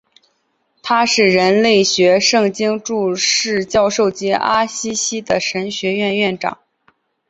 [0.81, 6.57] 他是人类学圣经注释教授及阿西西的神学院院长。